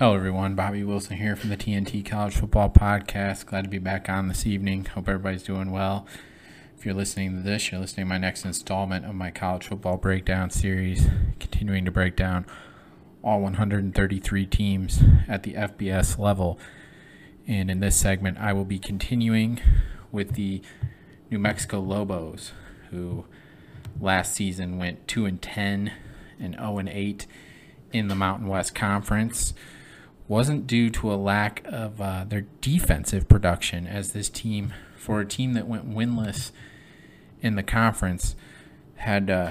Hello, 0.00 0.14
everyone. 0.14 0.54
Bobby 0.54 0.82
Wilson 0.82 1.18
here 1.18 1.36
from 1.36 1.50
the 1.50 1.58
TNT 1.58 2.02
College 2.02 2.34
Football 2.34 2.70
Podcast. 2.70 3.44
Glad 3.44 3.64
to 3.64 3.68
be 3.68 3.76
back 3.76 4.08
on 4.08 4.28
this 4.28 4.46
evening. 4.46 4.86
Hope 4.86 5.06
everybody's 5.06 5.42
doing 5.42 5.70
well. 5.70 6.06
If 6.78 6.86
you're 6.86 6.94
listening 6.94 7.36
to 7.36 7.42
this, 7.42 7.70
you're 7.70 7.82
listening 7.82 8.06
to 8.06 8.08
my 8.08 8.16
next 8.16 8.46
installment 8.46 9.04
of 9.04 9.14
my 9.14 9.30
college 9.30 9.66
football 9.66 9.98
breakdown 9.98 10.48
series, 10.48 11.06
continuing 11.38 11.84
to 11.84 11.90
break 11.90 12.16
down 12.16 12.46
all 13.22 13.42
133 13.42 14.46
teams 14.46 15.02
at 15.28 15.42
the 15.42 15.52
FBS 15.52 16.18
level. 16.18 16.58
And 17.46 17.70
in 17.70 17.80
this 17.80 17.96
segment, 17.96 18.38
I 18.38 18.54
will 18.54 18.64
be 18.64 18.78
continuing 18.78 19.60
with 20.10 20.32
the 20.32 20.62
New 21.30 21.38
Mexico 21.38 21.78
Lobos, 21.78 22.52
who 22.90 23.26
last 24.00 24.32
season 24.32 24.78
went 24.78 25.06
2 25.08 25.26
and 25.26 25.42
10 25.42 25.92
and 26.38 26.54
0 26.54 26.78
and 26.78 26.88
8 26.88 27.26
in 27.92 28.08
the 28.08 28.14
Mountain 28.14 28.48
West 28.48 28.74
Conference 28.74 29.52
wasn't 30.30 30.64
due 30.64 30.88
to 30.88 31.12
a 31.12 31.16
lack 31.16 31.60
of 31.64 32.00
uh, 32.00 32.24
their 32.24 32.46
defensive 32.60 33.28
production, 33.28 33.84
as 33.84 34.12
this 34.12 34.30
team, 34.30 34.72
for 34.96 35.20
a 35.20 35.26
team 35.26 35.54
that 35.54 35.66
went 35.66 35.90
winless 35.90 36.52
in 37.42 37.56
the 37.56 37.64
conference, 37.64 38.36
had 38.94 39.28
uh, 39.28 39.50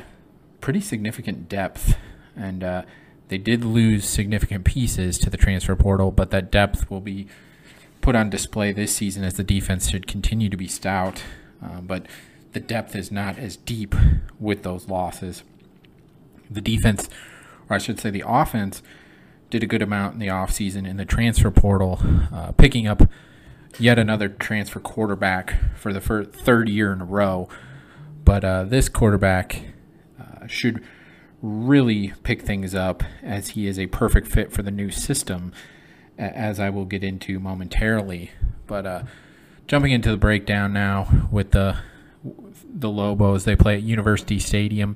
pretty 0.62 0.80
significant 0.80 1.50
depth. 1.50 1.98
And 2.34 2.64
uh, 2.64 2.84
they 3.28 3.38
did 3.38 3.66
lose 3.66 4.06
significant 4.06 4.64
pieces 4.64 5.18
to 5.18 5.30
the 5.30 5.36
transfer 5.36 5.76
portal, 5.76 6.12
but 6.12 6.32
that 6.32 6.50
depth 6.50 6.90
will 6.90 7.02
be 7.02 7.28
put 8.00 8.16
on 8.16 8.30
display 8.30 8.72
this 8.72 8.96
season 8.96 9.26
as 9.26 9.34
the 9.34 9.44
defense 9.44 9.90
should 9.90 10.08
continue 10.08 10.48
to 10.48 10.56
be 10.56 10.70
stout. 10.70 11.22
Uh, 11.62 11.82
but 11.82 12.06
the 12.54 12.62
depth 12.62 12.96
is 12.96 13.12
not 13.12 13.38
as 13.38 13.58
deep 13.58 13.94
with 14.40 14.64
those 14.64 14.88
losses. 14.88 15.44
The 16.50 16.62
defense, 16.62 17.09
or 17.70 17.76
I 17.76 17.80
should 17.80 18.00
say 18.00 18.12
the 18.12 18.23
offense, 18.26 18.82
did 19.49 19.63
a 19.63 19.67
good 19.67 19.81
amount 19.81 20.13
in 20.13 20.20
the 20.20 20.27
offseason 20.27 20.88
in 20.88 20.98
the 20.98 21.05
transfer 21.05 21.52
portal, 21.52 21.99
uh, 22.34 22.52
picking 22.53 22.88
up 22.88 23.09
yet 23.78 23.97
another 23.97 24.30
transfer 24.30 24.80
quarterback 24.80 25.75
for 25.75 25.94
the 25.94 26.00
third 26.00 26.69
year 26.69 26.94
in 26.94 27.02
a 27.02 27.06
row. 27.06 27.47
But 28.23 28.44
uh, 28.44 28.64
this 28.66 28.89
quarterback 28.89 29.64
uh, 30.19 30.45
should 30.47 30.83
really 31.41 32.14
pick 32.23 32.41
things 32.41 32.75
up 32.75 33.03
as 33.23 33.50
he 33.50 33.67
is 33.67 33.80
a 33.80 33.88
perfect 33.88 34.28
fit 34.28 34.52
for 34.52 34.61
the 34.61 34.72
new 34.72 34.91
system, 34.91 35.52
as 36.17 36.59
I 36.59 36.69
will 36.69 36.86
get 36.86 37.03
into 37.03 37.39
momentarily. 37.39 38.31
But 38.67 38.86
uh, 38.86 39.03
jumping 39.67 39.91
into 39.91 40.11
the 40.11 40.17
breakdown 40.17 40.73
now 40.73 41.28
with 41.31 41.52
the 41.52 41.78
the 42.72 42.89
Lobos, 42.89 43.45
they 43.45 43.56
play 43.56 43.75
at 43.75 43.81
University 43.81 44.38
Stadium, 44.38 44.95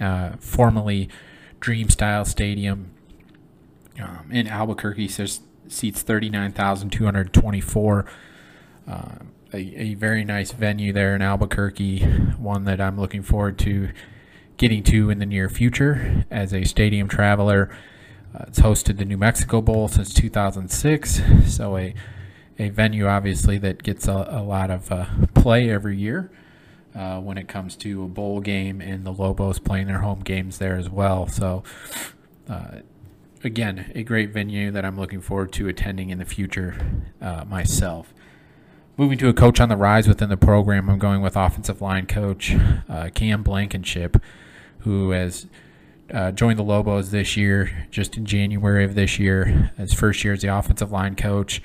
uh, 0.00 0.32
formerly 0.40 1.08
Dreamstyle 1.60 2.26
Stadium 2.26 2.90
um, 4.00 4.30
in 4.30 4.46
Albuquerque, 4.46 5.08
says 5.08 5.40
seats 5.68 6.02
39,224. 6.02 8.06
Uh, 8.88 9.02
a, 9.52 9.58
a 9.58 9.94
very 9.94 10.24
nice 10.24 10.52
venue 10.52 10.92
there 10.92 11.14
in 11.14 11.22
Albuquerque, 11.22 12.00
one 12.38 12.64
that 12.64 12.80
I'm 12.80 12.98
looking 12.98 13.22
forward 13.22 13.58
to 13.60 13.90
getting 14.56 14.82
to 14.84 15.10
in 15.10 15.18
the 15.18 15.26
near 15.26 15.48
future 15.48 16.24
as 16.30 16.52
a 16.52 16.64
stadium 16.64 17.08
traveler. 17.08 17.76
Uh, 18.34 18.44
it's 18.48 18.60
hosted 18.60 18.98
the 18.98 19.04
New 19.04 19.16
Mexico 19.16 19.60
Bowl 19.60 19.88
since 19.88 20.12
2006, 20.12 21.20
so 21.46 21.76
a 21.76 21.94
a 22.58 22.70
venue 22.70 23.06
obviously 23.06 23.58
that 23.58 23.82
gets 23.82 24.08
a, 24.08 24.28
a 24.30 24.42
lot 24.42 24.70
of 24.70 24.90
uh, 24.90 25.06
play 25.34 25.70
every 25.70 25.96
year 25.96 26.30
uh, 26.94 27.20
when 27.20 27.36
it 27.36 27.48
comes 27.48 27.76
to 27.76 28.04
a 28.04 28.08
bowl 28.08 28.40
game, 28.40 28.80
and 28.80 29.04
the 29.04 29.12
Lobos 29.12 29.58
playing 29.58 29.86
their 29.86 29.98
home 29.98 30.20
games 30.20 30.58
there 30.58 30.76
as 30.76 30.88
well. 30.88 31.26
So 31.26 31.62
uh, 32.48 32.78
again, 33.46 33.90
a 33.94 34.02
great 34.02 34.30
venue 34.30 34.70
that 34.72 34.84
I'm 34.84 34.98
looking 34.98 35.22
forward 35.22 35.52
to 35.52 35.68
attending 35.68 36.10
in 36.10 36.18
the 36.18 36.26
future 36.26 36.76
uh, 37.22 37.44
myself. 37.46 38.12
Moving 38.98 39.16
to 39.18 39.28
a 39.28 39.32
coach 39.32 39.60
on 39.60 39.68
the 39.68 39.76
rise 39.76 40.08
within 40.08 40.28
the 40.28 40.36
program, 40.36 40.90
I'm 40.90 40.98
going 40.98 41.22
with 41.22 41.36
offensive 41.36 41.80
line 41.80 42.06
coach 42.06 42.54
uh, 42.88 43.08
Cam 43.14 43.42
Blankenship, 43.42 44.16
who 44.80 45.10
has 45.10 45.46
uh, 46.12 46.32
joined 46.32 46.58
the 46.58 46.64
Lobos 46.64 47.10
this 47.10 47.36
year, 47.36 47.86
just 47.90 48.16
in 48.16 48.26
January 48.26 48.84
of 48.84 48.94
this 48.94 49.18
year, 49.18 49.72
his 49.76 49.92
first 49.92 50.24
year 50.24 50.34
as 50.34 50.42
the 50.42 50.48
offensive 50.48 50.90
line 50.90 51.14
coach. 51.14 51.62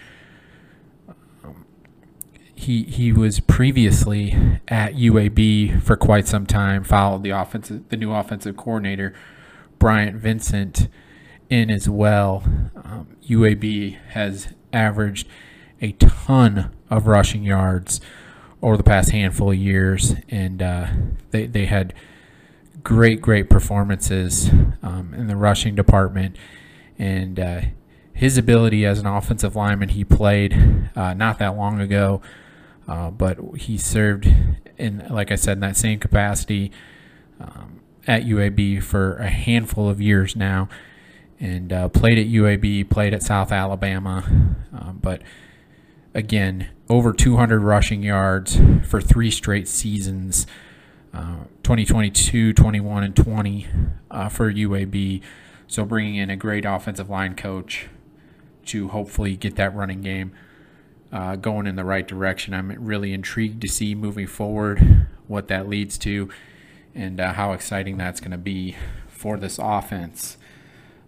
He 2.53 2.83
he 2.83 3.11
was 3.11 3.39
previously 3.39 4.37
at 4.67 4.93
UAB 4.93 5.81
for 5.81 5.95
quite 5.95 6.27
some 6.27 6.45
time. 6.45 6.83
Followed 6.83 7.23
the 7.23 7.31
offensive 7.31 7.89
the 7.89 7.97
new 7.97 8.13
offensive 8.13 8.55
coordinator 8.55 9.15
Bryant 9.79 10.17
Vincent 10.17 10.87
in 11.51 11.69
as 11.69 11.87
well. 11.87 12.43
Um, 12.75 13.07
UAB 13.27 13.99
has 14.11 14.47
averaged 14.73 15.27
a 15.81 15.91
ton 15.93 16.71
of 16.89 17.05
rushing 17.05 17.43
yards 17.43 17.99
over 18.61 18.77
the 18.77 18.83
past 18.83 19.11
handful 19.11 19.51
of 19.51 19.57
years, 19.57 20.15
and 20.29 20.61
uh, 20.61 20.87
they 21.31 21.45
they 21.45 21.65
had 21.65 21.93
great 22.83 23.21
great 23.21 23.49
performances 23.49 24.49
um, 24.81 25.13
in 25.15 25.27
the 25.27 25.35
rushing 25.35 25.75
department, 25.75 26.37
and 26.97 27.39
uh, 27.39 27.61
his 28.13 28.37
ability 28.37 28.85
as 28.85 28.99
an 28.99 29.05
offensive 29.05 29.55
lineman 29.55 29.89
he 29.89 30.03
played 30.03 30.89
uh, 30.95 31.13
not 31.13 31.37
that 31.39 31.57
long 31.57 31.81
ago, 31.81 32.21
uh, 32.87 33.11
but 33.11 33.37
he 33.57 33.77
served 33.77 34.25
in 34.77 35.05
like 35.09 35.31
I 35.31 35.35
said 35.35 35.57
in 35.57 35.61
that 35.61 35.75
same 35.75 35.99
capacity 35.99 36.71
um, 37.41 37.81
at 38.07 38.23
UAB 38.23 38.81
for 38.81 39.17
a 39.17 39.29
handful 39.29 39.89
of 39.89 39.99
years 39.99 40.35
now 40.35 40.69
and 41.41 41.73
uh, 41.73 41.89
played 41.89 42.19
at 42.19 42.27
UAB, 42.27 42.89
played 42.89 43.13
at 43.15 43.23
South 43.23 43.51
Alabama, 43.51 44.23
um, 44.71 44.99
but 45.01 45.23
again, 46.13 46.69
over 46.87 47.11
200 47.11 47.59
rushing 47.59 48.03
yards 48.03 48.59
for 48.87 49.01
three 49.01 49.31
straight 49.31 49.67
seasons 49.67 50.45
uh, 51.13 51.43
2022, 51.63 52.53
21, 52.53 53.03
and 53.03 53.15
20 53.15 53.67
uh, 54.09 54.29
for 54.29 54.53
UAB. 54.53 55.21
So 55.67 55.83
bringing 55.83 56.15
in 56.15 56.29
a 56.29 56.37
great 56.37 56.63
offensive 56.63 57.09
line 57.09 57.35
coach 57.35 57.87
to 58.67 58.89
hopefully 58.89 59.35
get 59.35 59.55
that 59.55 59.75
running 59.75 60.01
game 60.01 60.31
uh, 61.11 61.35
going 61.35 61.67
in 61.67 61.75
the 61.75 61.83
right 61.83 62.07
direction. 62.07 62.53
I'm 62.53 62.71
really 62.79 63.13
intrigued 63.13 63.61
to 63.61 63.67
see 63.67 63.95
moving 63.95 64.27
forward 64.27 65.07
what 65.27 65.47
that 65.47 65.67
leads 65.67 65.97
to 65.99 66.29
and 66.93 67.19
uh, 67.19 67.33
how 67.33 67.51
exciting 67.53 67.97
that's 67.97 68.19
going 68.19 68.31
to 68.31 68.37
be 68.37 68.75
for 69.07 69.37
this 69.37 69.59
offense 69.61 70.37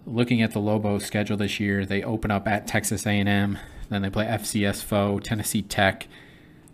looking 0.06 0.42
at 0.42 0.52
the 0.52 0.60
Lobos 0.60 1.06
schedule 1.06 1.38
this 1.38 1.60
year, 1.60 1.86
they 1.86 2.04
open 2.04 2.32
up 2.32 2.48
at 2.48 2.68
Texas 2.68 3.06
A&M, 3.06 3.58
then 3.90 4.02
they 4.02 4.10
play 4.10 4.26
FCS 4.26 4.84
foe 4.84 5.20
Tennessee 5.20 5.62
Tech, 5.62 6.08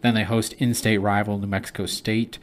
then 0.01 0.15
they 0.15 0.23
host 0.23 0.53
in-state 0.53 0.99
rival 0.99 1.37
New 1.37 1.47
Mexico 1.47 1.85
State. 1.85 2.39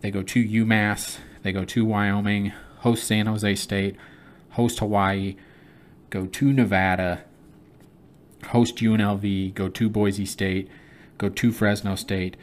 They 0.00 0.10
go 0.10 0.22
to 0.22 0.44
UMass, 0.44 1.18
they 1.42 1.52
go 1.52 1.64
to 1.64 1.84
Wyoming, 1.84 2.52
host 2.80 3.04
San 3.04 3.26
Jose 3.26 3.54
State, 3.56 3.96
host 4.50 4.78
Hawaii, 4.78 5.36
go 6.10 6.26
to 6.26 6.52
Nevada, 6.52 7.24
host 8.48 8.76
UNLV, 8.76 9.54
go 9.54 9.68
to 9.68 9.88
Boise 9.88 10.26
State, 10.26 10.68
go 11.18 11.28
to 11.28 11.52
Fresno 11.52 11.94
State, 11.94 12.36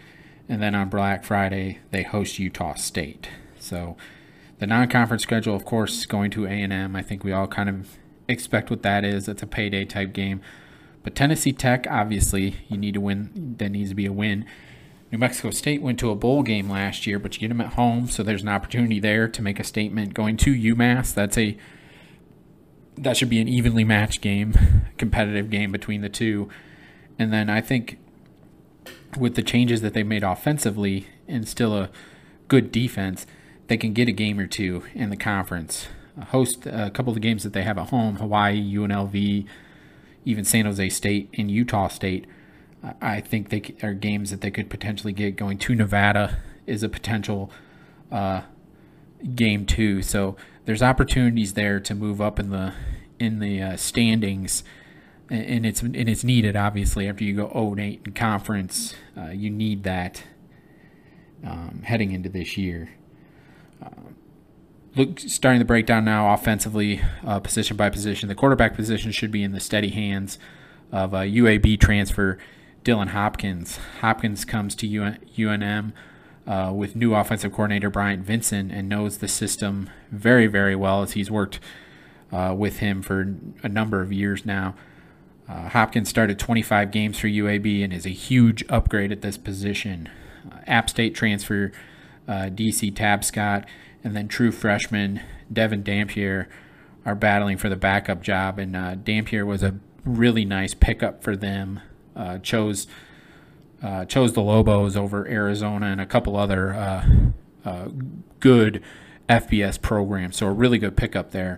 and 0.49 0.61
then 0.61 0.75
on 0.75 0.89
Black 0.89 1.23
Friday 1.23 1.79
they 1.91 2.03
host 2.03 2.39
Utah 2.39 2.73
State. 2.73 3.29
So 3.59 3.95
the 4.61 4.67
non-conference 4.67 5.23
schedule, 5.23 5.55
of 5.55 5.65
course, 5.65 6.05
going 6.05 6.29
to 6.29 6.45
A&M. 6.45 6.95
I 6.95 7.01
think 7.01 7.23
we 7.23 7.31
all 7.31 7.47
kind 7.47 7.67
of 7.67 7.97
expect 8.27 8.69
what 8.69 8.83
that 8.83 9.03
is. 9.03 9.27
It's 9.27 9.41
a 9.41 9.47
payday 9.47 9.85
type 9.85 10.13
game. 10.13 10.39
But 11.01 11.15
Tennessee 11.15 11.51
Tech, 11.51 11.87
obviously, 11.89 12.57
you 12.69 12.77
need 12.77 12.93
to 12.93 13.01
win. 13.01 13.55
That 13.57 13.71
needs 13.71 13.89
to 13.89 13.95
be 13.95 14.05
a 14.05 14.13
win. 14.13 14.45
New 15.11 15.17
Mexico 15.17 15.49
State 15.49 15.81
went 15.81 15.97
to 15.97 16.11
a 16.11 16.15
bowl 16.15 16.43
game 16.43 16.69
last 16.69 17.07
year, 17.07 17.17
but 17.17 17.33
you 17.33 17.39
get 17.39 17.47
them 17.47 17.59
at 17.59 17.73
home, 17.73 18.07
so 18.07 18.21
there's 18.21 18.43
an 18.43 18.49
opportunity 18.49 18.99
there 18.99 19.27
to 19.27 19.41
make 19.41 19.59
a 19.59 19.63
statement. 19.63 20.13
Going 20.13 20.37
to 20.37 20.53
UMass, 20.53 21.11
that's 21.11 21.39
a 21.39 21.57
that 22.97 23.17
should 23.17 23.31
be 23.31 23.41
an 23.41 23.47
evenly 23.47 23.83
matched 23.83 24.21
game, 24.21 24.53
competitive 24.99 25.49
game 25.49 25.71
between 25.71 26.01
the 26.01 26.09
two. 26.09 26.49
And 27.17 27.33
then 27.33 27.49
I 27.49 27.61
think 27.61 27.97
with 29.17 29.33
the 29.33 29.41
changes 29.41 29.81
that 29.81 29.95
they 29.95 30.03
made 30.03 30.23
offensively 30.23 31.07
and 31.27 31.47
still 31.47 31.75
a 31.75 31.89
good 32.47 32.71
defense, 32.71 33.25
they 33.71 33.77
can 33.77 33.93
get 33.93 34.09
a 34.09 34.11
game 34.11 34.37
or 34.37 34.47
two 34.47 34.83
in 34.93 35.11
the 35.11 35.15
conference. 35.15 35.87
Host 36.27 36.65
a 36.65 36.91
couple 36.91 37.11
of 37.11 37.13
the 37.13 37.21
games 37.21 37.43
that 37.43 37.53
they 37.53 37.63
have 37.63 37.77
at 37.77 37.87
home 37.87 38.17
Hawaii, 38.17 38.75
UNLV, 38.75 39.45
even 40.25 40.43
San 40.43 40.65
Jose 40.65 40.89
State, 40.89 41.29
and 41.37 41.49
Utah 41.49 41.87
State. 41.87 42.27
I 43.01 43.21
think 43.21 43.47
they 43.47 43.73
are 43.81 43.93
games 43.93 44.29
that 44.31 44.41
they 44.41 44.51
could 44.51 44.69
potentially 44.69 45.13
get. 45.13 45.37
Going 45.37 45.57
to 45.57 45.73
Nevada 45.73 46.39
is 46.67 46.83
a 46.83 46.89
potential 46.89 47.49
uh, 48.11 48.41
game 49.35 49.65
too. 49.65 50.01
So 50.01 50.35
there's 50.65 50.83
opportunities 50.83 51.53
there 51.53 51.79
to 51.79 51.95
move 51.95 52.19
up 52.19 52.39
in 52.39 52.49
the 52.49 52.73
in 53.19 53.39
the 53.39 53.61
uh, 53.61 53.77
standings, 53.77 54.65
and 55.29 55.65
it's 55.65 55.81
and 55.81 55.95
it's 55.95 56.25
needed 56.25 56.57
obviously 56.57 57.07
after 57.07 57.23
you 57.23 57.37
go 57.37 57.49
0 57.53 57.77
8 57.79 58.01
in 58.03 58.11
conference. 58.11 58.95
Uh, 59.17 59.29
you 59.29 59.49
need 59.49 59.83
that 59.83 60.23
um, 61.45 61.83
heading 61.85 62.11
into 62.11 62.27
this 62.27 62.57
year 62.57 62.89
look, 64.95 65.19
starting 65.19 65.59
the 65.59 65.65
breakdown 65.65 66.05
now 66.05 66.33
offensively, 66.33 67.01
uh, 67.25 67.39
position 67.39 67.77
by 67.77 67.89
position. 67.89 68.29
The 68.29 68.35
quarterback 68.35 68.75
position 68.75 69.11
should 69.11 69.31
be 69.31 69.43
in 69.43 69.51
the 69.51 69.59
steady 69.59 69.89
hands 69.89 70.37
of 70.91 71.13
uh, 71.13 71.19
UAB 71.19 71.79
transfer 71.79 72.37
Dylan 72.83 73.09
Hopkins. 73.09 73.79
Hopkins 74.01 74.43
comes 74.45 74.75
to 74.75 74.87
UNM 74.87 75.93
uh, 76.47 76.71
with 76.73 76.95
new 76.95 77.13
offensive 77.13 77.51
coordinator 77.51 77.89
Bryant 77.89 78.23
Vincent 78.23 78.71
and 78.71 78.89
knows 78.89 79.19
the 79.19 79.27
system 79.27 79.89
very, 80.11 80.47
very 80.47 80.75
well 80.75 81.01
as 81.01 81.13
he's 81.13 81.29
worked 81.29 81.59
uh, 82.31 82.53
with 82.57 82.79
him 82.79 83.01
for 83.01 83.35
a 83.63 83.69
number 83.69 84.01
of 84.01 84.11
years 84.11 84.45
now. 84.45 84.75
Uh, 85.47 85.69
Hopkins 85.69 86.09
started 86.09 86.39
25 86.39 86.91
games 86.91 87.19
for 87.19 87.27
UAB 87.27 87.83
and 87.83 87.93
is 87.93 88.05
a 88.05 88.09
huge 88.09 88.63
upgrade 88.69 89.11
at 89.11 89.21
this 89.21 89.37
position. 89.37 90.09
App 90.65 90.89
State 90.89 91.13
transfer 91.13 91.71
uh, 92.27 92.49
DC 92.51 92.93
Tabscott 92.93 93.65
and 94.03 94.15
then 94.15 94.27
true 94.27 94.51
freshman 94.51 95.21
Devin 95.51 95.83
Dampier 95.83 96.47
are 97.05 97.15
battling 97.15 97.57
for 97.57 97.69
the 97.69 97.75
backup 97.75 98.21
job, 98.21 98.59
and 98.59 98.75
uh, 98.75 98.95
Dampier 98.95 99.45
was 99.45 99.63
a 99.63 99.75
really 100.05 100.45
nice 100.45 100.73
pickup 100.73 101.23
for 101.23 101.35
them. 101.35 101.79
Uh, 102.15 102.37
chose 102.39 102.87
uh, 103.81 104.05
chose 104.05 104.33
the 104.33 104.41
Lobos 104.41 104.95
over 104.95 105.27
Arizona 105.27 105.87
and 105.87 105.99
a 105.99 106.05
couple 106.05 106.35
other 106.35 106.73
uh, 106.73 107.05
uh, 107.65 107.87
good 108.39 108.83
FBS 109.27 109.81
programs. 109.81 110.37
So 110.37 110.47
a 110.47 110.51
really 110.51 110.77
good 110.77 110.95
pickup 110.95 111.31
there 111.31 111.57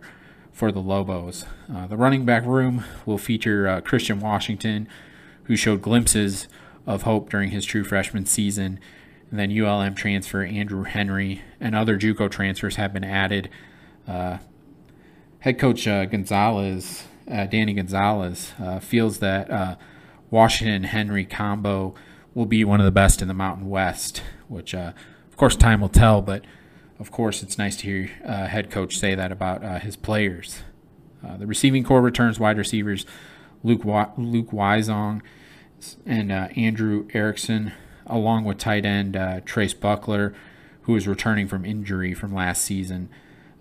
for 0.53 0.71
the 0.71 0.79
Lobos. 0.79 1.45
The 1.67 1.97
running 1.97 2.23
back 2.23 2.45
room 2.45 2.85
will 3.05 3.17
feature 3.17 3.81
Christian 3.81 4.19
Washington, 4.21 4.87
who 5.45 5.57
showed 5.57 5.81
glimpses 5.81 6.47
of 6.85 7.01
hope 7.01 7.29
during 7.29 7.49
his 7.49 7.65
true 7.65 7.83
freshman 7.83 8.25
season. 8.25 8.79
And 9.33 9.39
then 9.39 9.49
ULM 9.49 9.95
transfer 9.95 10.43
Andrew 10.43 10.83
Henry 10.83 11.41
and 11.59 11.73
other 11.73 11.97
JUCO 11.97 12.29
transfers 12.29 12.75
have 12.75 12.93
been 12.93 13.03
added. 13.03 13.49
Uh, 14.07 14.37
head 15.39 15.57
coach 15.57 15.87
uh, 15.87 16.05
Gonzalez, 16.05 17.05
uh, 17.27 17.47
Danny 17.47 17.73
Gonzalez, 17.73 18.53
feels 18.81 19.17
that 19.17 19.79
Washington 20.29 20.83
Henry 20.83 21.25
combo 21.25 21.95
will 22.35 22.45
be 22.45 22.63
one 22.63 22.79
of 22.79 22.85
the 22.85 22.91
best 22.91 23.23
in 23.23 23.27
the 23.27 23.33
Mountain 23.33 23.71
West, 23.71 24.21
which, 24.47 24.75
uh, 24.75 24.91
of 25.31 25.35
course, 25.35 25.55
time 25.55 25.81
will 25.81 25.89
tell. 25.89 26.21
But 26.21 26.45
of 26.99 27.09
course, 27.09 27.41
it's 27.41 27.57
nice 27.57 27.75
to 27.77 27.87
hear 27.87 28.11
uh, 28.23 28.45
head 28.45 28.69
coach 28.69 28.99
say 28.99 29.15
that 29.15 29.31
about 29.31 29.63
uh, 29.63 29.79
his 29.79 29.95
players. 29.95 30.61
Uh, 31.27 31.37
the 31.37 31.47
receiving 31.47 31.83
corps 31.83 32.01
returns 32.01 32.39
wide 32.39 32.59
receivers 32.59 33.03
Luke 33.63 33.83
Wa- 33.83 34.11
Luke 34.15 34.51
Wysong 34.51 35.21
and 36.05 36.31
uh, 36.31 36.49
Andrew 36.55 37.07
Erickson, 37.15 37.71
along 38.07 38.43
with 38.43 38.57
tight 38.57 38.85
end 38.85 39.15
uh, 39.15 39.41
Trace 39.45 39.73
Bruckler, 39.73 40.33
who 40.83 40.95
is 40.95 41.07
returning 41.07 41.47
from 41.47 41.65
injury 41.65 42.13
from 42.13 42.33
last 42.33 42.63
season. 42.63 43.09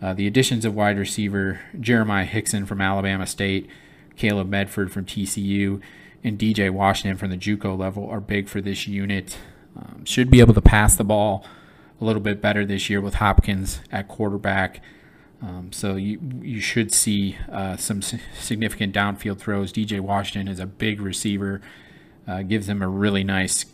the 0.01 0.27
additions 0.27 0.65
of 0.65 0.75
wide 0.75 0.99
receiver 0.99 1.61
Jeremiah 1.79 2.25
Hickson 2.25 2.67
from 2.67 2.81
Alabama 2.81 3.27
State, 3.27 3.69
Caleb 4.17 4.49
Medford 4.49 4.91
from 4.91 5.05
TCU, 5.05 5.81
and 6.25 6.39
DJ 6.39 6.71
Washington 6.71 7.17
from 7.17 7.31
the 7.31 7.37
JUCO 7.37 7.77
level 7.77 8.09
are 8.09 8.21
big 8.21 8.49
for 8.49 8.61
this 8.61 8.87
unit. 8.87 9.39
Um, 9.77 10.05
should 10.05 10.31
be 10.31 10.41
able 10.41 10.55
to 10.55 10.61
pass 10.61 10.97
the 10.97 11.05
ball 11.05 11.45
a 12.01 12.05
little 12.05 12.21
bit 12.21 12.41
better 12.41 12.65
this 12.65 12.91
year 12.91 13.01
with 13.01 13.15
Hopkins 13.15 13.81
at 13.91 14.09
quarterback. 14.09 14.81
Um, 15.41 15.73
so 15.73 15.97
you 15.97 16.21
you 16.41 16.61
should 16.61 16.93
see 16.93 17.37
uh, 17.51 17.77
some 17.77 18.01
significant 18.03 18.95
downfield 18.95 19.39
throws. 19.39 19.73
DJ 19.73 20.01
Washington 20.01 20.47
is 20.47 20.61
a 20.61 20.67
big 20.67 21.01
receiver, 21.01 21.61
uh, 22.29 22.43
gives 22.43 22.67
them 22.67 22.83
a 22.83 22.89
really 22.89 23.25
nice 23.25 23.65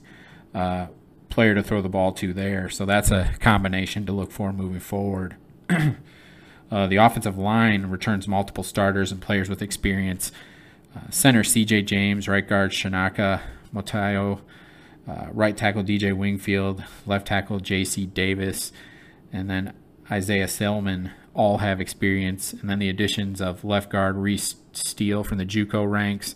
uh, 0.55 0.87
player 1.29 1.55
to 1.55 1.63
throw 1.63 1.81
the 1.83 1.89
ball 1.89 2.13
to 2.13 2.33
there. 2.33 2.69
So 2.69 2.85
that's 2.85 3.11
a 3.11 3.35
combination 3.41 4.07
to 4.07 4.13
look 4.13 4.33
for 4.33 4.53
moving 4.53 4.81
forward. 4.81 5.37
Uh, 6.71 6.87
the 6.87 6.97
offensive 6.97 7.39
line 7.39 7.87
returns 7.87 8.29
multiple 8.29 8.63
starters 8.63 9.11
and 9.11 9.23
players 9.23 9.49
with 9.49 9.63
experience. 9.63 10.31
Uh, 10.95 11.01
center 11.11 11.43
C.J. 11.43 11.81
James, 11.83 12.29
right 12.29 12.47
guard 12.47 12.73
Shanaka 12.73 13.41
Motayo, 13.75 14.41
uh, 15.09 15.29
right 15.33 15.57
tackle 15.57 15.83
DJ 15.83 16.15
Wingfield, 16.15 16.85
left 17.07 17.27
tackle 17.27 17.61
J.C. 17.61 18.05
Davis, 18.05 18.71
and 19.33 19.49
then 19.49 19.73
Isaiah 20.11 20.49
Selman 20.49 21.13
all 21.33 21.59
have 21.59 21.81
experience. 21.81 22.53
And 22.53 22.69
then 22.69 22.79
the 22.79 22.91
additions 22.91 23.41
of 23.41 23.65
left 23.65 23.91
guard 23.91 24.17
Reese 24.17 24.57
Steele 24.73 25.25
from 25.25 25.39
the 25.39 25.47
JUCO 25.47 25.91
ranks, 25.91 26.35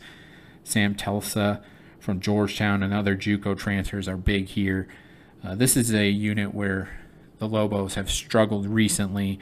Sam 0.65 0.95
Telsa 0.95 1.63
from 2.03 2.21
Georgetown, 2.21 2.83
and 2.83 2.93
other 2.93 3.17
JUCO 3.17 3.57
transfers 3.57 4.09
are 4.09 4.17
big 4.17 4.49
here. 4.49 4.89
Uh, 5.43 5.55
this 5.55 5.77
is 5.77 5.95
a 5.95 6.09
unit 6.11 6.55
where 6.55 6.91
the 7.39 7.49
Lobos 7.49 7.95
have 7.95 8.11
struggled 8.11 8.67
recently 8.67 9.39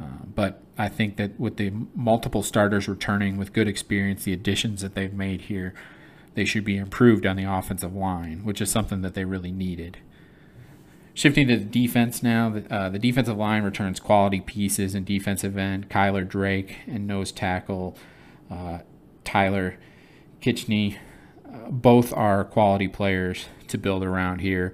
uh, 0.00 0.24
but 0.34 0.62
I 0.78 0.88
think 0.88 1.16
that 1.16 1.38
with 1.38 1.56
the 1.56 1.72
multiple 1.94 2.42
starters 2.42 2.88
returning 2.88 3.36
with 3.36 3.52
good 3.52 3.68
experience, 3.68 4.24
the 4.24 4.32
additions 4.32 4.80
that 4.80 4.94
they've 4.94 5.12
made 5.12 5.42
here, 5.42 5.74
they 6.34 6.44
should 6.44 6.64
be 6.64 6.76
improved 6.76 7.26
on 7.26 7.36
the 7.36 7.44
offensive 7.44 7.94
line, 7.94 8.44
which 8.44 8.60
is 8.60 8.70
something 8.70 9.02
that 9.02 9.14
they 9.14 9.24
really 9.24 9.52
needed. 9.52 9.98
Shifting 11.12 11.48
to 11.48 11.58
the 11.58 11.64
defense 11.64 12.22
now, 12.22 12.62
uh, 12.70 12.88
the 12.88 12.98
defensive 12.98 13.36
line 13.36 13.62
returns 13.62 14.00
quality 14.00 14.40
pieces 14.40 14.94
in 14.94 15.04
defensive 15.04 15.58
end. 15.58 15.90
Kyler 15.90 16.26
Drake 16.26 16.78
and 16.86 17.06
nose 17.06 17.30
tackle 17.30 17.96
uh, 18.50 18.78
Tyler 19.24 19.76
Kitchney. 20.40 20.96
Both 21.68 22.12
are 22.12 22.44
quality 22.44 22.88
players 22.88 23.46
to 23.68 23.78
build 23.78 24.04
around 24.04 24.40
here. 24.40 24.72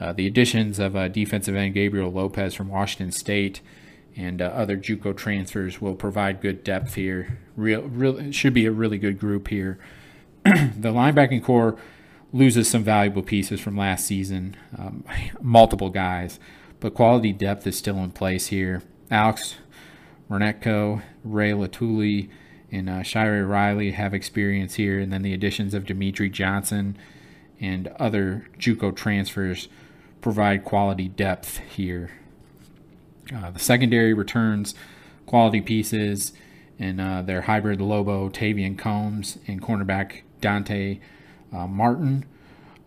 Uh, 0.00 0.12
the 0.12 0.26
additions 0.26 0.78
of 0.78 0.94
uh, 0.94 1.08
defensive 1.08 1.56
end 1.56 1.74
Gabriel 1.74 2.10
Lopez 2.10 2.54
from 2.54 2.68
Washington 2.68 3.12
State 3.12 3.60
and 4.16 4.42
uh, 4.42 4.46
other 4.46 4.76
JUCO 4.76 5.16
transfers 5.16 5.80
will 5.80 5.94
provide 5.94 6.40
good 6.40 6.64
depth 6.64 6.94
here. 6.94 7.38
Real, 7.56 7.82
real, 7.82 8.32
should 8.32 8.52
be 8.52 8.66
a 8.66 8.72
really 8.72 8.98
good 8.98 9.18
group 9.18 9.48
here. 9.48 9.78
the 10.44 10.92
linebacking 10.92 11.42
corps 11.42 11.78
loses 12.32 12.68
some 12.68 12.82
valuable 12.82 13.22
pieces 13.22 13.60
from 13.60 13.76
last 13.76 14.06
season, 14.06 14.56
um, 14.76 15.04
multiple 15.40 15.90
guys, 15.90 16.40
but 16.80 16.94
quality 16.94 17.32
depth 17.32 17.66
is 17.66 17.78
still 17.78 17.98
in 17.98 18.10
place 18.10 18.48
here. 18.48 18.82
Alex 19.10 19.56
Renetko, 20.28 21.02
Ray 21.24 21.52
Leutele, 21.52 22.28
and 22.70 22.88
uh, 22.88 23.02
Shire 23.02 23.46
Riley 23.46 23.92
have 23.92 24.12
experience 24.12 24.74
here, 24.74 24.98
and 24.98 25.12
then 25.12 25.22
the 25.22 25.32
additions 25.32 25.74
of 25.74 25.86
Dimitri 25.86 26.28
Johnson 26.28 26.96
and 27.60 27.88
other 27.98 28.46
JUCO 28.58 28.94
transfers 28.94 29.68
provide 30.20 30.64
quality 30.64 31.08
depth 31.08 31.58
here. 31.58 32.10
Uh, 33.34 33.50
the 33.50 33.58
secondary 33.58 34.14
returns 34.14 34.74
quality 35.26 35.60
pieces 35.60 36.32
in 36.78 37.00
uh, 37.00 37.22
their 37.22 37.42
hybrid 37.42 37.80
Lobo, 37.80 38.28
Tavian 38.28 38.78
Combs, 38.78 39.38
and 39.46 39.60
cornerback 39.60 40.22
Dante 40.40 41.00
uh, 41.52 41.66
Martin, 41.66 42.24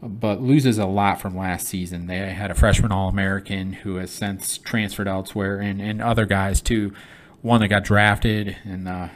but 0.02 0.42
loses 0.42 0.78
a 0.78 0.86
lot 0.86 1.22
from 1.22 1.38
last 1.38 1.68
season. 1.68 2.08
They 2.08 2.18
had 2.18 2.50
a 2.50 2.56
freshman 2.56 2.92
All 2.92 3.10
American 3.10 3.74
who 3.74 3.96
has 3.96 4.12
since 4.12 4.58
transferred 4.58 5.08
elsewhere, 5.08 5.60
and, 5.60 5.82
and 5.82 6.02
other 6.02 6.26
guys 6.26 6.62
too. 6.62 6.94
One 7.42 7.62
that 7.62 7.70
got 7.70 7.84
drafted, 7.84 8.58
and 8.64 8.88
uh, 8.88 9.10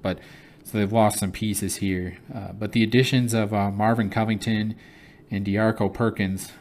but 0.00 0.18
so 0.62 0.78
they've 0.78 0.92
lost 0.92 1.18
some 1.18 1.32
pieces 1.32 1.76
here. 1.76 2.18
Uh, 2.32 2.52
but 2.52 2.72
the 2.72 2.82
additions 2.82 3.34
of 3.34 3.52
uh, 3.52 3.70
Marvin 3.70 4.10
Covington 4.10 4.74
and 5.30 5.44
Diarco 5.44 5.92
Perkins, 5.92 6.52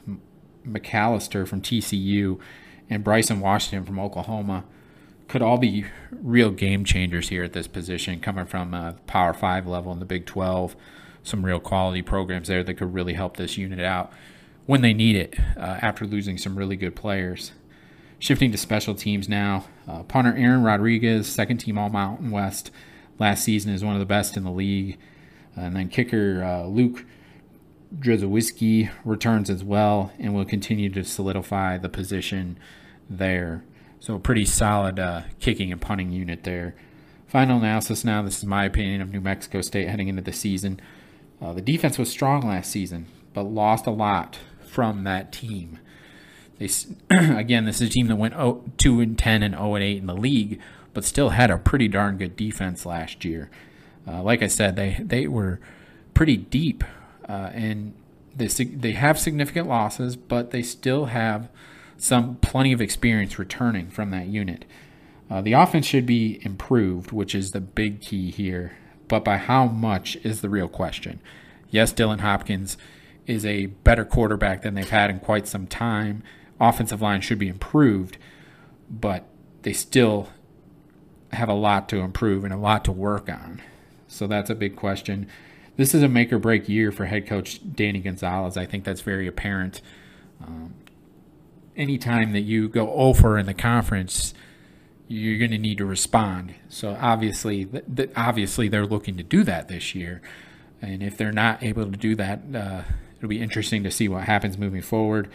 McAllister 0.68 1.48
from 1.48 1.62
TCU, 1.62 2.40
and 2.90 3.04
Bryson 3.04 3.40
Washington 3.40 3.86
from 3.86 4.00
Oklahoma 4.00 4.66
could 5.28 5.42
all 5.42 5.58
be 5.58 5.86
real 6.12 6.52
game 6.52 6.84
changers 6.84 7.30
here 7.30 7.44
at 7.44 7.54
this 7.54 7.68
position, 7.68 8.20
coming 8.20 8.46
from 8.46 8.74
a 8.74 8.96
Power 9.08 9.34
Five 9.34 9.68
level 9.68 9.92
in 9.92 10.00
the 10.00 10.06
Big 10.06 10.26
12. 10.26 10.76
Some 11.24 11.46
real 11.46 11.60
quality 11.60 12.02
programs 12.02 12.50
there 12.50 12.64
that 12.64 12.74
could 12.74 12.94
really 12.94 13.14
help 13.14 13.38
this 13.38 13.58
unit 13.58 13.80
out 13.80 14.12
when 14.66 14.82
they 14.82 14.94
need 14.94 15.16
it 15.16 15.40
uh, 15.58 15.80
after 15.82 16.06
losing 16.06 16.38
some 16.38 16.58
really 16.58 16.76
good 16.76 16.96
players. 16.96 17.52
Shifting 18.24 18.54
to 18.54 18.58
special 18.58 18.96
teams 18.96 19.28
now, 19.28 19.66
uh, 19.86 20.04
punter 20.04 20.34
Aaron 20.38 20.64
Rodriguez, 20.64 21.28
second 21.28 21.58
team 21.58 21.78
All 21.78 21.90
Mountain 21.90 22.32
West 22.32 22.72
last 23.20 23.44
season, 23.44 23.74
is 23.74 23.84
one 23.84 23.96
of 23.96 24.00
the 24.00 24.06
best 24.06 24.38
in 24.38 24.46
the 24.46 24.50
league. 24.50 24.98
And 25.58 25.76
then 25.76 25.90
kicker 25.90 26.42
uh, 26.42 26.66
Luke 26.66 27.04
Drzewiecki 27.94 28.90
returns 29.04 29.50
as 29.50 29.62
well 29.62 30.14
and 30.20 30.34
will 30.34 30.46
continue 30.46 30.90
to 30.92 31.04
solidify 31.04 31.78
the 31.78 31.90
position 31.90 32.58
there. 33.10 33.66
So 34.00 34.16
a 34.16 34.20
pretty 34.20 34.46
solid 34.46 35.00
uh, 35.00 35.24
kicking 35.42 35.74
and 35.74 35.82
punting 35.82 36.12
unit 36.12 36.46
there. 36.46 36.76
Final 37.28 37.58
analysis 37.58 38.06
now. 38.06 38.22
This 38.22 38.38
is 38.38 38.46
my 38.46 38.64
opinion 38.64 39.02
of 39.02 39.12
New 39.12 39.20
Mexico 39.20 39.60
State 39.60 39.90
heading 39.90 40.08
into 40.08 40.22
the 40.22 40.32
season. 40.32 40.80
Uh, 41.42 41.52
the 41.52 41.62
defense 41.62 41.98
was 41.98 42.10
strong 42.10 42.48
last 42.48 42.72
season, 42.72 43.08
but 43.34 43.44
lost 43.44 43.86
a 43.86 43.92
lot 43.92 44.40
from 44.66 45.04
that 45.04 45.34
team. 45.34 45.78
They 46.58 46.70
again, 47.10 47.66
this 47.66 47.82
is 47.82 47.90
a 47.90 47.92
team 47.92 48.08
that 48.08 48.16
went 48.16 48.34
0, 48.34 48.64
2 48.78 49.00
and 49.00 49.18
10 49.18 49.44
and 49.44 49.56
0 49.56 49.76
and 49.76 49.84
8 49.84 49.98
in 49.98 50.06
the 50.08 50.16
league, 50.16 50.60
but 50.94 51.04
still 51.04 51.30
had 51.30 51.52
a 51.52 51.58
pretty 51.58 51.88
darn 51.88 52.18
good 52.18 52.36
defense 52.36 52.86
last 52.86 53.26
year. 53.26 53.50
Uh, 54.08 54.22
like 54.22 54.42
I 54.42 54.48
said, 54.48 54.76
they 54.76 54.98
they 55.00 55.28
were 55.28 55.60
pretty 56.14 56.38
deep 56.38 56.84
uh, 57.28 57.50
and 57.54 57.94
they 58.36 58.48
they 58.48 58.92
have 58.94 59.20
significant 59.20 59.68
losses, 59.68 60.16
but 60.16 60.52
they 60.52 60.62
still 60.62 61.06
have 61.06 61.50
some 61.98 62.36
plenty 62.38 62.74
of 62.74 62.82
experience 62.82 63.40
returning 63.40 63.90
from 63.90 64.12
that 64.12 64.28
unit. 64.28 64.66
Uh, 65.30 65.42
the 65.42 65.54
offense 65.54 65.86
should 65.86 66.06
be 66.06 66.40
improved, 66.44 67.12
which 67.12 67.34
is 67.34 67.52
the 67.52 67.62
big 67.62 68.02
key 68.02 68.30
here. 68.30 68.74
But 69.08 69.24
by 69.24 69.38
how 69.38 69.66
much 69.68 70.16
is 70.18 70.42
the 70.42 70.50
real 70.50 70.68
question. 70.68 71.20
Yes, 71.70 71.94
Dylan 71.94 72.20
Hopkins 72.20 72.78
is 73.26 73.46
a 73.46 73.68
better 73.68 74.06
quarterback 74.06 74.62
than 74.62 74.74
they've 74.74 74.90
had 74.90 75.10
in 75.10 75.20
quite 75.20 75.48
some 75.48 75.66
time. 75.68 76.24
Offensive 76.60 77.02
line 77.02 77.22
should 77.22 77.40
be 77.40 77.48
improved, 77.48 78.18
but 78.90 79.26
they 79.64 79.74
still 79.74 80.30
have 81.32 81.50
a 81.50 81.54
lot 81.54 81.90
to 81.90 81.98
improve 81.98 82.44
and 82.44 82.54
a 82.54 82.58
lot 82.58 82.86
to 82.86 82.92
work 82.92 83.30
on. 83.30 83.62
So 84.08 84.28
that's 84.28 84.50
a 84.50 84.56
big 84.56 84.76
question. 84.76 85.28
This 85.76 85.96
is 85.96 86.04
a 86.04 86.08
make 86.08 86.32
or 86.32 86.38
break 86.38 86.70
year 86.70 86.92
for 86.92 87.06
head 87.06 87.26
coach 87.26 87.60
Danny 87.76 88.00
Gonzalez. 88.00 88.58
I 88.58 88.66
think 88.66 88.84
that's 88.84 89.02
very 89.02 89.28
apparent. 89.28 89.82
Um, 90.46 90.76
anytime 91.76 92.34
that 92.34 92.42
you 92.42 92.70
go 92.70 92.94
over 92.94 93.38
in 93.40 93.48
the 93.48 93.54
conference, 93.54 94.34
you're 95.08 95.40
going 95.40 95.52
to 95.52 95.58
need 95.58 95.80
to 95.80 95.86
respond. 95.86 96.54
So 96.70 96.98
obviously, 97.00 97.66
th- 97.66 97.84
th- 97.96 98.12
obviously 98.16 98.68
they're 98.68 98.86
looking 98.86 99.18
to 99.18 99.24
do 99.24 99.44
that 99.44 99.68
this 99.68 99.96
year, 99.96 100.22
and 100.82 101.02
if 101.02 101.18
they're 101.18 101.32
not 101.32 101.64
able 101.64 101.86
to 101.86 101.98
do 101.98 102.16
that, 102.16 102.42
uh, 102.54 102.82
it'll 103.18 103.30
be 103.30 103.42
interesting 103.42 103.84
to 103.84 103.92
see 103.92 104.08
what 104.08 104.24
happens 104.24 104.58
moving 104.58 104.82
forward. 104.82 105.30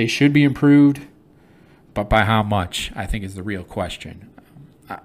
They 0.00 0.06
should 0.06 0.32
be 0.32 0.44
improved, 0.44 1.02
but 1.92 2.08
by 2.08 2.24
how 2.24 2.42
much? 2.42 2.90
I 2.96 3.04
think 3.04 3.22
is 3.22 3.34
the 3.34 3.42
real 3.42 3.62
question. 3.62 4.30
I, 4.88 5.00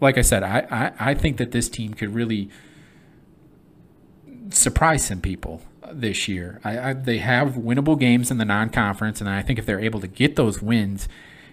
like 0.00 0.16
I 0.16 0.22
said, 0.22 0.42
I, 0.42 0.66
I, 0.70 1.10
I 1.10 1.14
think 1.14 1.36
that 1.36 1.52
this 1.52 1.68
team 1.68 1.92
could 1.92 2.14
really 2.14 2.48
surprise 4.48 5.04
some 5.04 5.20
people 5.20 5.60
this 5.92 6.26
year. 6.26 6.58
I, 6.64 6.78
I, 6.78 6.92
they 6.94 7.18
have 7.18 7.56
winnable 7.56 8.00
games 8.00 8.30
in 8.30 8.38
the 8.38 8.46
non-conference, 8.46 9.20
and 9.20 9.28
I 9.28 9.42
think 9.42 9.58
if 9.58 9.66
they're 9.66 9.78
able 9.78 10.00
to 10.00 10.08
get 10.08 10.36
those 10.36 10.62
wins, 10.62 11.06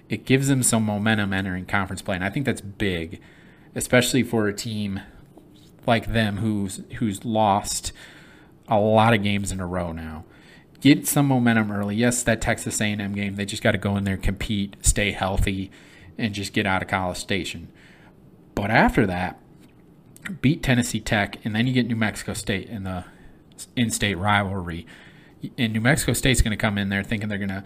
it 0.07 0.23
gives 0.23 0.47
them 0.47 0.63
some 0.63 0.85
momentum 0.85 1.33
entering 1.33 1.65
conference 1.65 2.01
play, 2.01 2.15
and 2.15 2.23
I 2.23 2.29
think 2.29 2.45
that's 2.45 2.61
big, 2.61 3.19
especially 3.75 4.23
for 4.23 4.47
a 4.47 4.53
team 4.53 5.01
like 5.85 6.13
them 6.13 6.37
who's 6.37 6.83
who's 6.99 7.25
lost 7.25 7.91
a 8.69 8.79
lot 8.79 9.13
of 9.13 9.21
games 9.23 9.51
in 9.51 9.59
a 9.59 9.67
row 9.67 9.91
now. 9.91 10.23
Get 10.81 11.07
some 11.07 11.27
momentum 11.27 11.71
early. 11.71 11.95
Yes, 11.95 12.23
that 12.23 12.41
Texas 12.41 12.81
A&M 12.81 13.13
game, 13.13 13.35
they 13.35 13.45
just 13.45 13.63
got 13.63 13.71
to 13.71 13.77
go 13.77 13.95
in 13.97 14.03
there, 14.03 14.17
compete, 14.17 14.75
stay 14.81 15.11
healthy, 15.11 15.71
and 16.17 16.33
just 16.33 16.53
get 16.53 16.65
out 16.65 16.81
of 16.81 16.87
College 16.87 17.17
Station. 17.17 17.71
But 18.55 18.71
after 18.71 19.05
that, 19.05 19.39
beat 20.41 20.63
Tennessee 20.63 20.99
Tech, 20.99 21.37
and 21.45 21.55
then 21.55 21.67
you 21.67 21.73
get 21.73 21.87
New 21.87 21.95
Mexico 21.95 22.33
State 22.33 22.67
in 22.67 22.83
the 22.83 23.05
in-state 23.75 24.17
rivalry. 24.17 24.87
And 25.57 25.73
New 25.73 25.81
Mexico 25.81 26.13
State's 26.13 26.41
going 26.41 26.51
to 26.51 26.57
come 26.57 26.77
in 26.77 26.89
there 26.89 27.03
thinking 27.03 27.29
they're 27.29 27.37
going 27.37 27.49
to 27.49 27.63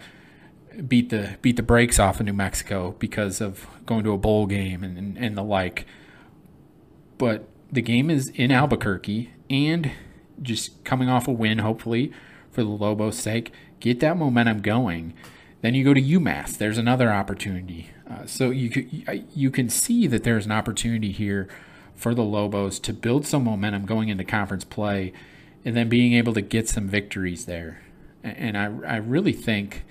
beat 0.82 1.08
the 1.08 1.36
beat 1.40 1.56
the 1.56 1.62
brakes 1.62 1.98
off 1.98 2.20
of 2.20 2.26
New 2.26 2.32
Mexico 2.32 2.94
because 2.98 3.40
of 3.40 3.66
going 3.86 4.04
to 4.04 4.12
a 4.12 4.18
bowl 4.18 4.46
game 4.46 4.82
and, 4.82 4.98
and, 4.98 5.16
and 5.16 5.36
the 5.36 5.42
like. 5.42 5.86
But 7.18 7.48
the 7.72 7.82
game 7.82 8.10
is 8.10 8.28
in 8.34 8.50
Albuquerque 8.50 9.32
and 9.48 9.90
just 10.42 10.84
coming 10.84 11.08
off 11.08 11.28
a 11.28 11.32
win, 11.32 11.58
hopefully, 11.58 12.12
for 12.56 12.64
the 12.64 12.70
Lobos' 12.70 13.18
sake. 13.18 13.52
Get 13.80 14.00
that 14.00 14.16
momentum 14.16 14.62
going. 14.62 15.12
Then 15.60 15.74
you 15.74 15.84
go 15.84 15.92
to 15.92 16.00
UMass. 16.00 16.56
There's 16.56 16.78
another 16.78 17.12
opportunity. 17.12 17.90
Uh, 18.10 18.24
so 18.24 18.50
you 18.50 18.88
you 19.34 19.50
can 19.50 19.68
see 19.68 20.06
that 20.06 20.24
there's 20.24 20.46
an 20.46 20.52
opportunity 20.52 21.12
here 21.12 21.48
for 21.94 22.14
the 22.14 22.24
Lobos 22.24 22.78
to 22.80 22.94
build 22.94 23.26
some 23.26 23.44
momentum 23.44 23.84
going 23.84 24.08
into 24.08 24.24
conference 24.24 24.64
play, 24.64 25.12
and 25.64 25.76
then 25.76 25.90
being 25.90 26.14
able 26.14 26.32
to 26.32 26.40
get 26.40 26.66
some 26.66 26.88
victories 26.88 27.44
there. 27.44 27.82
And 28.24 28.56
I 28.56 28.64
I 28.86 28.96
really 28.96 29.32
think 29.32 29.84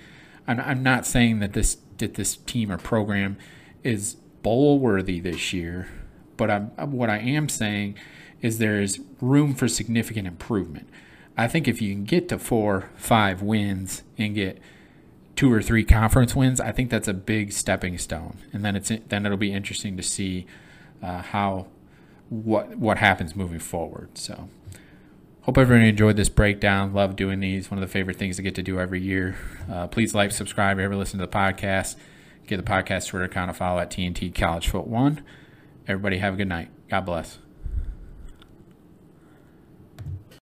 I'm, 0.48 0.58
I'm 0.58 0.82
not 0.82 1.06
saying 1.06 1.38
that 1.38 1.52
this 1.52 1.78
that 1.98 2.14
this 2.14 2.36
team 2.36 2.72
or 2.72 2.78
program 2.78 3.36
is 3.84 4.14
bowl 4.42 4.80
worthy 4.80 5.20
this 5.20 5.52
year, 5.52 5.88
but 6.36 6.50
I'm, 6.50 6.70
what 6.90 7.10
I 7.10 7.18
am 7.18 7.48
saying 7.48 7.94
is 8.42 8.58
there 8.58 8.80
is 8.80 9.00
room 9.20 9.54
for 9.54 9.68
significant 9.68 10.26
improvement. 10.26 10.88
I 11.36 11.48
think 11.48 11.68
if 11.68 11.82
you 11.82 11.92
can 11.92 12.04
get 12.04 12.28
to 12.30 12.38
four, 12.38 12.90
five 12.96 13.42
wins 13.42 14.02
and 14.16 14.34
get 14.34 14.58
two 15.34 15.52
or 15.52 15.60
three 15.60 15.84
conference 15.84 16.34
wins, 16.34 16.60
I 16.60 16.72
think 16.72 16.90
that's 16.90 17.08
a 17.08 17.14
big 17.14 17.52
stepping 17.52 17.98
stone. 17.98 18.38
And 18.52 18.64
then 18.64 18.74
it's 18.74 18.90
then 19.08 19.26
it'll 19.26 19.36
be 19.36 19.52
interesting 19.52 19.96
to 19.96 20.02
see 20.02 20.46
uh, 21.02 21.22
how 21.22 21.66
what 22.30 22.76
what 22.76 22.98
happens 22.98 23.36
moving 23.36 23.58
forward. 23.58 24.16
So 24.16 24.48
hope 25.42 25.58
everyone 25.58 25.86
enjoyed 25.86 26.16
this 26.16 26.28
breakdown. 26.28 26.92
Love 26.92 27.16
doing 27.16 27.40
these. 27.40 27.70
One 27.70 27.78
of 27.78 27.88
the 27.88 27.92
favorite 27.92 28.16
things 28.16 28.36
to 28.36 28.42
get 28.42 28.54
to 28.56 28.62
do 28.62 28.80
every 28.80 29.00
year. 29.00 29.36
Uh, 29.70 29.86
please 29.86 30.14
like, 30.14 30.32
subscribe, 30.32 30.78
ever 30.78 30.96
listen 30.96 31.20
to 31.20 31.26
the 31.26 31.32
podcast. 31.32 31.96
Get 32.46 32.56
the 32.56 32.62
podcast 32.62 33.08
Twitter 33.08 33.24
account 33.24 33.50
a 33.50 33.54
follow 33.54 33.78
at 33.80 33.90
TNT 33.90 34.34
College 34.34 34.68
Foot 34.68 34.86
One. 34.86 35.22
Everybody 35.86 36.18
have 36.18 36.34
a 36.34 36.36
good 36.36 36.48
night. 36.48 36.70
God 36.88 37.02
bless. 37.02 37.38